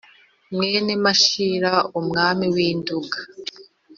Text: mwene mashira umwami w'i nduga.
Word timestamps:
mwene 0.53 0.93
mashira 1.03 1.71
umwami 1.99 2.45
w'i 2.53 2.69
nduga. 2.79 3.17